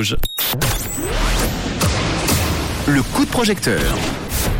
Rouge. 0.00 0.16
Le 2.86 3.02
coup 3.02 3.26
de 3.26 3.30
projecteur. 3.30 3.82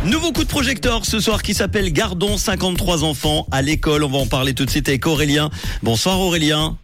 Nouveau 0.05 0.31
coup 0.31 0.43
de 0.43 0.49
projecteur 0.49 1.03
ce 1.03 1.19
soir 1.19 1.41
qui 1.41 1.55
s'appelle 1.55 1.91
Gardons 1.91 2.37
53 2.37 3.03
enfants 3.03 3.47
à 3.49 3.63
l'école. 3.63 4.03
On 4.03 4.09
va 4.09 4.19
en 4.19 4.27
parler 4.27 4.53
tout 4.53 4.65
de 4.65 4.69
suite 4.69 4.87
avec 4.87 5.07
Aurélien. 5.07 5.49
Bonsoir 5.81 6.19
Aurélien. 6.19 6.77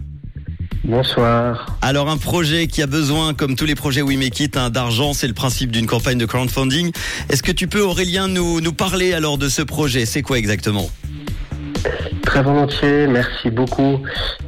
Bonsoir. 0.84 1.78
Alors 1.84 2.10
un 2.10 2.18
projet 2.18 2.66
qui 2.66 2.82
a 2.82 2.88
besoin, 2.88 3.36
comme 3.36 3.56
tous 3.56 3.66
les 3.66 3.76
projets 3.76 4.02
We 4.02 4.18
Make 4.18 4.40
It, 4.40 4.58
hein, 4.58 4.72
d'argent, 4.72 5.14
c'est 5.14 5.28
le 5.28 5.36
principe 5.36 5.70
d'une 5.70 5.86
campagne 5.86 6.18
de 6.18 6.26
crowdfunding. 6.26 6.92
Est-ce 7.30 7.44
que 7.44 7.52
tu 7.52 7.68
peux 7.68 7.82
Aurélien 7.82 8.28
nous, 8.28 8.60
nous 8.60 8.74
parler 8.74 9.14
alors 9.14 9.38
de 9.38 9.50
ce 9.50 9.62
projet? 9.62 10.08
C'est 10.08 10.24
quoi 10.24 10.40
exactement? 10.40 10.90
Très 12.24 12.42
volontiers, 12.42 13.08
merci 13.08 13.50
beaucoup. 13.50 14.00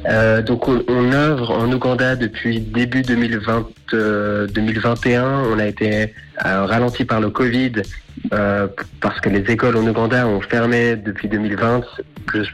Euh, 0.06 0.42
donc 0.42 0.68
on, 0.68 1.12
œuvre 1.12 1.50
en 1.50 1.70
Ouganda 1.72 2.16
depuis 2.16 2.60
début 2.60 3.02
2020, 3.02 3.68
euh, 3.94 4.46
2021. 4.48 5.42
On 5.52 5.58
a 5.58 5.66
été 5.66 6.14
euh, 6.44 6.66
ralenti 6.66 7.04
par 7.04 7.20
le 7.20 7.30
Covid 7.30 7.72
euh, 8.32 8.68
parce 9.00 9.20
que 9.20 9.28
les 9.28 9.50
écoles 9.50 9.76
en 9.76 9.86
Ouganda 9.86 10.26
ont 10.26 10.40
fermé 10.40 10.96
depuis 10.96 11.28
2020 11.28 11.82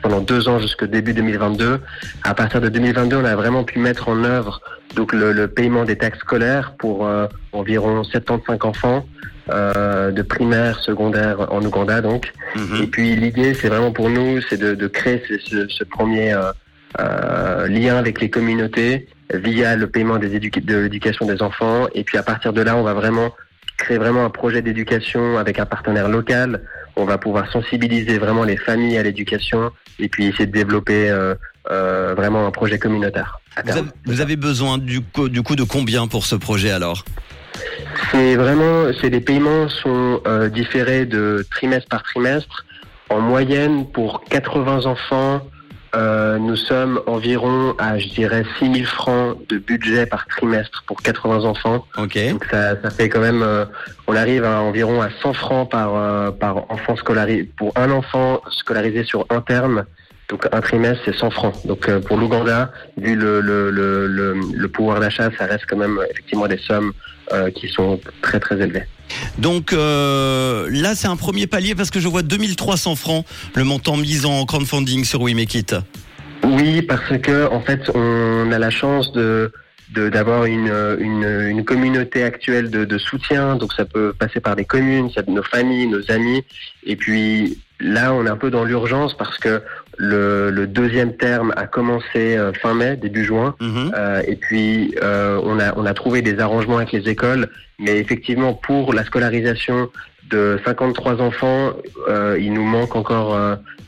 pendant 0.02 0.20
deux 0.20 0.48
ans 0.48 0.58
jusqu'au 0.58 0.86
début 0.86 1.12
2022. 1.12 1.80
À 2.22 2.34
partir 2.34 2.60
de 2.60 2.68
2022, 2.68 3.16
on 3.16 3.24
a 3.24 3.36
vraiment 3.36 3.64
pu 3.64 3.78
mettre 3.78 4.08
en 4.08 4.24
œuvre 4.24 4.60
donc 4.94 5.12
le, 5.12 5.32
le 5.32 5.48
paiement 5.48 5.84
des 5.84 5.96
taxes 5.96 6.20
scolaires 6.20 6.74
pour 6.78 7.06
euh, 7.06 7.26
environ 7.52 8.02
75 8.04 8.58
enfants. 8.62 9.04
Euh, 9.48 10.10
de 10.10 10.22
primaire, 10.22 10.80
secondaire 10.80 11.52
en 11.52 11.64
Ouganda 11.64 12.00
donc. 12.00 12.32
Mhm. 12.56 12.82
Et 12.82 12.86
puis 12.88 13.14
l'idée, 13.14 13.54
c'est 13.54 13.68
vraiment 13.68 13.92
pour 13.92 14.10
nous, 14.10 14.40
c'est 14.40 14.56
de, 14.56 14.74
de, 14.74 14.88
créer 14.88 15.22
ce, 15.28 15.38
ce, 15.38 15.68
ce 15.68 15.84
premier 15.84 16.32
euh, 16.32 16.50
euh, 16.98 17.68
lien 17.68 17.96
avec 17.96 18.20
les 18.20 18.28
communautés 18.28 19.06
via 19.32 19.76
le 19.76 19.86
paiement 19.86 20.16
des 20.16 20.34
édu 20.34 20.50
de 20.50 20.76
l'éducation 20.78 21.26
des 21.26 21.42
enfants. 21.42 21.86
Et 21.94 22.02
puis 22.02 22.18
à 22.18 22.24
partir 22.24 22.52
de 22.52 22.60
là, 22.60 22.76
on 22.76 22.82
va 22.82 22.92
vraiment 22.94 23.36
créer 23.76 23.98
vraiment 23.98 24.24
un 24.24 24.30
projet 24.30 24.62
d'éducation 24.62 25.38
avec 25.38 25.58
un 25.58 25.66
partenaire 25.66 26.08
local. 26.08 26.62
On 26.96 27.04
va 27.04 27.18
pouvoir 27.18 27.50
sensibiliser 27.52 28.18
vraiment 28.18 28.44
les 28.44 28.56
familles 28.56 28.98
à 28.98 29.02
l'éducation 29.02 29.70
et 29.98 30.08
puis 30.08 30.26
essayer 30.26 30.46
de 30.46 30.52
développer 30.52 31.10
euh, 31.10 31.34
euh, 31.70 32.14
vraiment 32.14 32.46
un 32.46 32.50
projet 32.50 32.78
communautaire. 32.78 33.40
Vous 33.64 33.70
avez, 33.70 33.88
vous 34.04 34.20
avez, 34.20 34.36
besoin 34.36 34.78
du 34.78 35.00
coup, 35.00 35.28
du 35.28 35.42
coup 35.42 35.56
de 35.56 35.64
combien 35.64 36.06
pour 36.06 36.26
ce 36.26 36.36
projet 36.36 36.70
alors? 36.70 37.04
C'est 38.10 38.36
vraiment, 38.36 38.92
c'est 39.00 39.08
les 39.08 39.20
paiements 39.20 39.68
sont 39.68 40.20
euh, 40.26 40.48
différés 40.48 41.06
de 41.06 41.46
trimestre 41.50 41.88
par 41.88 42.02
trimestre. 42.02 42.66
En 43.08 43.20
moyenne, 43.20 43.86
pour 43.86 44.24
80 44.24 44.84
enfants, 44.84 45.42
euh, 45.96 46.38
nous 46.38 46.56
sommes 46.56 47.00
environ 47.06 47.74
à, 47.78 47.98
je 47.98 48.08
dirais, 48.08 48.44
6 48.58 48.72
000 48.72 48.84
francs 48.86 49.38
de 49.48 49.58
budget 49.58 50.04
par 50.06 50.26
trimestre 50.26 50.84
pour 50.86 51.02
80 51.02 51.44
enfants. 51.44 51.86
Ok. 51.96 52.18
Donc 52.30 52.44
ça, 52.50 52.80
ça 52.80 52.90
fait 52.90 53.08
quand 53.08 53.20
même, 53.20 53.42
euh, 53.42 53.64
on 54.06 54.14
arrive 54.14 54.44
à 54.44 54.60
environ 54.60 55.00
à 55.00 55.08
100 55.22 55.32
francs 55.32 55.70
par 55.70 55.94
euh, 55.94 56.30
par 56.30 56.70
enfant 56.70 56.96
scolarisé 56.96 57.50
pour 57.56 57.72
un 57.76 57.90
enfant 57.90 58.42
scolarisé 58.50 59.04
sur 59.04 59.26
un 59.30 59.40
terme. 59.40 59.84
Donc 60.28 60.46
un 60.52 60.60
trimestre, 60.60 61.02
c'est 61.04 61.14
100 61.16 61.30
francs. 61.30 61.66
Donc 61.66 61.88
euh, 61.88 62.00
pour 62.00 62.18
l'Ouganda, 62.18 62.72
vu 62.96 63.14
le, 63.14 63.40
le, 63.40 63.70
le, 63.70 64.06
le, 64.06 64.34
le 64.54 64.68
pouvoir 64.68 65.00
d'achat, 65.00 65.30
ça 65.38 65.46
reste 65.46 65.64
quand 65.68 65.76
même 65.76 65.98
effectivement 66.10 66.46
des 66.46 66.58
sommes 66.58 66.92
euh, 67.32 67.50
qui 67.50 67.68
sont 67.68 68.00
très 68.22 68.38
très 68.38 68.60
élevées. 68.60 68.84
Donc 69.38 69.72
euh, 69.72 70.68
là, 70.70 70.94
c'est 70.94 71.08
un 71.08 71.16
premier 71.16 71.46
palier 71.46 71.74
parce 71.74 71.90
que 71.90 72.00
je 72.00 72.08
vois 72.08 72.22
2300 72.22 72.96
francs 72.96 73.24
le 73.54 73.64
montant 73.64 73.96
mis 73.96 74.24
en 74.24 74.44
crowdfunding 74.44 75.04
sur 75.04 75.20
We 75.20 75.34
Make 75.34 75.54
It. 75.54 75.76
Oui, 76.44 76.82
parce 76.82 77.16
que 77.18 77.50
en 77.50 77.60
fait, 77.60 77.90
on 77.94 78.52
a 78.52 78.58
la 78.58 78.70
chance 78.70 79.12
de 79.12 79.52
d'avoir 79.94 80.44
une, 80.46 80.72
une, 80.98 81.48
une, 81.50 81.64
communauté 81.64 82.22
actuelle 82.24 82.70
de, 82.70 82.84
de, 82.84 82.98
soutien. 82.98 83.56
Donc 83.56 83.72
ça 83.72 83.84
peut 83.84 84.12
passer 84.12 84.40
par 84.40 84.56
des 84.56 84.64
communes, 84.64 85.10
ça, 85.10 85.22
nos 85.26 85.42
familles, 85.42 85.86
nos 85.86 86.10
amis. 86.10 86.44
Et 86.84 86.96
puis 86.96 87.58
là, 87.80 88.12
on 88.12 88.26
est 88.26 88.30
un 88.30 88.36
peu 88.36 88.50
dans 88.50 88.64
l'urgence 88.64 89.16
parce 89.16 89.38
que 89.38 89.62
le, 89.98 90.50
le, 90.50 90.66
deuxième 90.66 91.16
terme 91.16 91.52
a 91.56 91.66
commencé 91.66 92.36
fin 92.60 92.74
mai, 92.74 92.96
début 92.96 93.24
juin. 93.24 93.54
Mm 93.60 93.66
-hmm. 93.66 93.92
euh, 93.94 94.22
et 94.26 94.36
puis 94.36 94.94
euh, 95.02 95.40
on, 95.50 95.58
a, 95.60 95.72
on 95.76 95.86
a 95.86 95.94
trouvé 95.94 96.22
des 96.22 96.38
arrangements 96.40 96.78
avec 96.78 96.92
les 96.92 97.08
écoles. 97.08 97.48
Mais 97.78 97.98
effectivement, 97.98 98.52
pour 98.54 98.94
la 98.94 99.04
scolarisation 99.04 99.88
de 100.30 100.58
53 100.64 101.20
enfants, 101.20 101.72
euh, 102.08 102.36
il 102.40 102.52
nous 102.52 102.64
manque 102.64 102.96
encore 102.96 103.30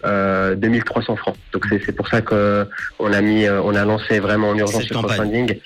euh, 0.04 0.54
2300 0.54 1.16
francs. 1.16 1.36
Donc 1.52 1.66
c'est 1.84 1.96
pour 1.96 2.08
ça 2.08 2.20
qu'on 2.22 3.12
a 3.18 3.20
mis, 3.20 3.48
on 3.48 3.74
a 3.74 3.84
lancé 3.84 4.20
vraiment 4.20 4.50
en 4.50 4.56
urgence 4.58 4.88
le 4.88 4.94
crowdfunding 4.96 5.58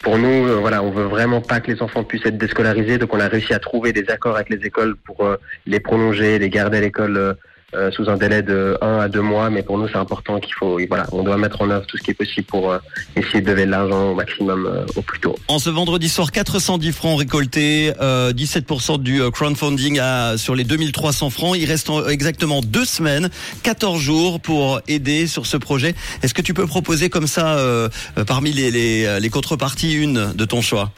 pour 0.00 0.18
nous, 0.18 0.46
euh, 0.46 0.56
voilà, 0.56 0.82
on 0.82 0.90
veut 0.90 1.04
vraiment 1.04 1.40
pas 1.40 1.60
que 1.60 1.70
les 1.70 1.82
enfants 1.82 2.04
puissent 2.04 2.26
être 2.26 2.38
déscolarisés, 2.38 2.98
donc 2.98 3.14
on 3.14 3.20
a 3.20 3.28
réussi 3.28 3.54
à 3.54 3.58
trouver 3.58 3.92
des 3.92 4.10
accords 4.10 4.36
avec 4.36 4.50
les 4.50 4.66
écoles 4.66 4.96
pour 4.96 5.24
euh, 5.24 5.36
les 5.66 5.80
prolonger, 5.80 6.38
les 6.38 6.50
garder 6.50 6.78
à 6.78 6.80
l'école 6.80 7.36
euh, 7.74 7.90
sous 7.90 8.08
un 8.08 8.16
délai 8.16 8.42
de 8.42 8.76
1 8.80 8.98
à 8.98 9.08
2 9.08 9.20
mois. 9.20 9.50
Mais 9.50 9.62
pour 9.62 9.78
nous, 9.78 9.88
c'est 9.88 9.96
important 9.96 10.40
qu'il 10.40 10.54
faut, 10.54 10.78
voilà, 10.88 11.06
on 11.12 11.22
doit 11.22 11.36
mettre 11.36 11.62
en 11.62 11.70
œuvre 11.70 11.86
tout 11.86 11.96
ce 11.96 12.02
qui 12.02 12.10
est 12.10 12.14
possible 12.14 12.46
pour 12.46 12.74
essayer 13.16 13.40
de 13.40 13.50
lever 13.50 13.66
l'argent 13.66 14.10
au 14.10 14.14
maximum 14.14 14.86
au 14.96 15.02
plus 15.02 15.20
tôt. 15.20 15.36
En 15.48 15.58
ce 15.58 15.70
vendredi 15.70 16.08
soir, 16.08 16.32
410 16.32 16.92
francs 16.92 17.18
récoltés, 17.18 17.92
17% 18.00 19.00
du 19.00 19.22
crowdfunding 19.30 19.98
à, 20.00 20.36
sur 20.36 20.54
les 20.54 20.64
2300 20.64 21.30
francs. 21.30 21.56
Il 21.58 21.66
reste 21.66 21.90
exactement 22.08 22.60
deux 22.60 22.84
semaines, 22.84 23.28
14 23.62 24.00
jours 24.00 24.40
pour 24.40 24.80
aider 24.88 25.26
sur 25.26 25.46
ce 25.46 25.56
projet. 25.56 25.94
Est-ce 26.22 26.34
que 26.34 26.42
tu 26.42 26.54
peux 26.54 26.66
proposer 26.66 27.10
comme 27.10 27.26
ça, 27.26 27.58
parmi 28.26 28.52
les, 28.52 28.70
les, 28.70 29.20
les 29.20 29.30
contreparties, 29.30 29.94
une 29.94 30.32
de 30.34 30.44
ton 30.44 30.62
choix? 30.62 30.90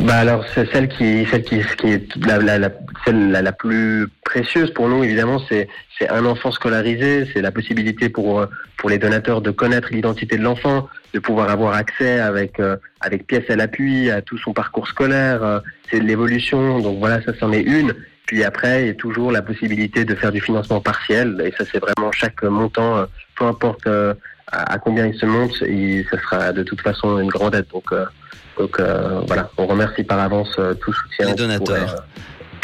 Bah 0.00 0.16
alors 0.16 0.44
c'est 0.54 0.70
celle 0.72 0.88
qui 0.88 1.26
celle 1.30 1.42
qui, 1.42 1.60
qui 1.78 1.88
est 1.88 2.16
la, 2.16 2.38
la, 2.38 2.58
la 2.58 2.70
celle 3.04 3.30
la, 3.30 3.42
la, 3.42 3.52
plus 3.52 4.08
précieuse 4.30 4.72
pour 4.72 4.88
nous 4.88 5.02
évidemment 5.02 5.40
c'est 5.48 5.68
un 6.08 6.24
enfant 6.24 6.52
scolarisé 6.52 7.28
c'est 7.32 7.42
la 7.42 7.50
possibilité 7.50 8.08
pour 8.08 8.46
pour 8.76 8.88
les 8.88 8.98
donateurs 8.98 9.40
de 9.40 9.50
connaître 9.50 9.88
l'identité 9.90 10.38
de 10.38 10.42
l'enfant 10.42 10.88
de 11.12 11.18
pouvoir 11.18 11.50
avoir 11.50 11.74
accès 11.74 12.20
avec 12.20 12.60
euh, 12.60 12.76
avec 13.00 13.26
pièces 13.26 13.50
à 13.50 13.56
l'appui 13.56 14.08
à 14.08 14.22
tout 14.22 14.38
son 14.38 14.52
parcours 14.52 14.86
scolaire 14.86 15.42
euh, 15.42 15.58
c'est 15.90 15.98
de 15.98 16.04
l'évolution 16.04 16.78
donc 16.78 17.00
voilà 17.00 17.20
ça 17.22 17.32
c'en 17.40 17.50
est 17.52 17.62
une 17.62 17.92
puis 18.26 18.44
après 18.44 18.82
il 18.82 18.86
y 18.86 18.90
a 18.90 18.94
toujours 18.94 19.32
la 19.32 19.42
possibilité 19.42 20.04
de 20.04 20.14
faire 20.14 20.30
du 20.30 20.40
financement 20.40 20.80
partiel 20.80 21.42
et 21.44 21.52
ça 21.58 21.64
c'est 21.70 21.80
vraiment 21.80 22.12
chaque 22.12 22.42
montant 22.44 22.98
euh, 22.98 23.06
peu 23.36 23.46
importe 23.46 23.86
à, 23.88 24.14
à, 24.74 24.78
combien 24.78 25.06
il 25.06 25.16
se 25.18 25.26
monte 25.26 25.60
et 25.62 26.06
ça 26.08 26.18
sera 26.20 26.52
de 26.52 26.62
toute 26.62 26.80
façon 26.80 27.18
une 27.18 27.28
grande 27.28 27.56
aide 27.56 27.66
donc 27.72 27.92
donc 28.60 28.78
euh, 28.78 29.20
voilà, 29.26 29.50
on 29.56 29.66
remercie 29.66 30.04
par 30.04 30.18
avance 30.18 30.54
euh, 30.58 30.74
tout 30.74 30.92
soutien. 30.92 31.28
Les 31.28 31.34
donateurs. 31.34 31.94
Pour, 31.94 32.04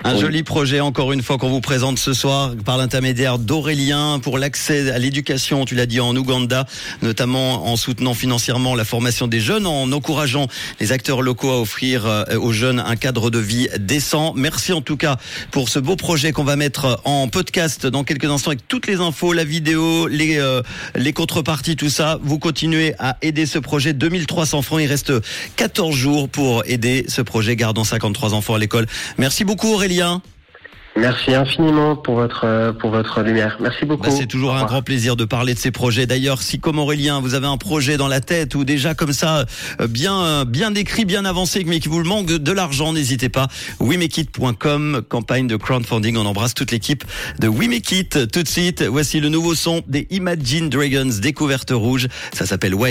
un 0.06 0.14
oui. 0.14 0.20
joli 0.20 0.42
projet, 0.44 0.80
encore 0.80 1.12
une 1.12 1.22
fois, 1.22 1.36
qu'on 1.36 1.48
vous 1.48 1.60
présente 1.60 1.98
ce 1.98 2.12
soir 2.12 2.52
par 2.64 2.78
l'intermédiaire 2.78 3.38
d'Aurélien 3.38 4.20
pour 4.20 4.38
l'accès 4.38 4.90
à 4.92 4.98
l'éducation, 4.98 5.64
tu 5.64 5.74
l'as 5.74 5.86
dit, 5.86 5.98
en 5.98 6.14
Ouganda, 6.14 6.66
notamment 7.02 7.66
en 7.66 7.76
soutenant 7.76 8.14
financièrement 8.14 8.76
la 8.76 8.84
formation 8.84 9.26
des 9.26 9.40
jeunes, 9.40 9.66
en 9.66 9.90
encourageant 9.90 10.46
les 10.78 10.92
acteurs 10.92 11.22
locaux 11.22 11.50
à 11.50 11.60
offrir 11.60 12.24
aux 12.40 12.52
jeunes 12.52 12.78
un 12.78 12.96
cadre 12.96 13.30
de 13.30 13.38
vie 13.40 13.68
décent. 13.78 14.32
Merci 14.36 14.72
en 14.72 14.80
tout 14.80 14.96
cas 14.96 15.16
pour 15.50 15.68
ce 15.68 15.80
beau 15.80 15.96
projet 15.96 16.30
qu'on 16.30 16.44
va 16.44 16.54
mettre 16.54 17.00
en 17.04 17.26
podcast 17.28 17.86
dans 17.86 18.04
quelques 18.04 18.26
instants 18.26 18.50
avec 18.50 18.68
toutes 18.68 18.86
les 18.86 19.00
infos, 19.00 19.32
la 19.32 19.44
vidéo, 19.44 20.06
les, 20.06 20.38
euh, 20.38 20.62
les 20.94 21.12
contreparties, 21.12 21.76
tout 21.76 21.90
ça. 21.90 22.18
Vous 22.22 22.38
continuez 22.38 22.94
à 22.98 23.16
aider 23.22 23.46
ce 23.46 23.58
projet. 23.58 23.92
2300 23.92 24.62
francs, 24.62 24.80
il 24.80 24.86
reste 24.86 25.12
14 25.56 25.94
jours 25.94 26.28
pour 26.28 26.62
aider 26.66 27.04
ce 27.08 27.22
projet. 27.22 27.56
Gardons 27.56 27.84
53 27.84 28.34
enfants 28.34 28.54
à 28.54 28.58
l'école. 28.58 28.86
Merci 29.18 29.44
beaucoup 29.44 29.76
Merci 30.96 31.34
infiniment 31.34 31.94
pour 31.94 32.14
votre 32.14 32.72
pour 32.80 32.90
votre 32.90 33.20
lumière. 33.20 33.58
Merci 33.60 33.84
beaucoup. 33.84 34.04
Bah 34.04 34.10
c'est 34.10 34.26
toujours 34.26 34.56
un 34.56 34.64
grand 34.64 34.80
plaisir 34.80 35.14
de 35.14 35.26
parler 35.26 35.52
de 35.52 35.58
ces 35.58 35.70
projets. 35.70 36.06
D'ailleurs, 36.06 36.40
si 36.40 36.58
comme 36.58 36.78
Aurélien, 36.78 37.20
vous 37.20 37.34
avez 37.34 37.46
un 37.46 37.58
projet 37.58 37.98
dans 37.98 38.08
la 38.08 38.22
tête 38.22 38.54
ou 38.54 38.64
déjà 38.64 38.94
comme 38.94 39.12
ça 39.12 39.44
bien 39.90 40.46
bien 40.46 40.70
décrit, 40.70 41.04
bien 41.04 41.26
avancé, 41.26 41.64
mais 41.66 41.80
qui 41.80 41.88
vous 41.88 41.98
le 41.98 42.08
manque 42.08 42.28
de 42.28 42.52
l'argent, 42.52 42.94
n'hésitez 42.94 43.28
pas. 43.28 43.48
WeMakeIt.com, 43.78 45.02
campagne 45.06 45.46
de 45.46 45.56
crowdfunding. 45.56 46.16
On 46.16 46.24
embrasse 46.24 46.54
toute 46.54 46.70
l'équipe 46.70 47.04
de 47.40 47.48
WeMakeIt. 47.48 48.26
Tout 48.32 48.42
de 48.42 48.48
suite, 48.48 48.82
voici 48.82 49.20
le 49.20 49.28
nouveau 49.28 49.54
son 49.54 49.82
des 49.86 50.06
Imagine 50.10 50.70
Dragons, 50.70 51.10
découverte 51.20 51.72
rouge. 51.72 52.08
Ça 52.32 52.46
s'appelle 52.46 52.74
Wave. 52.74 52.84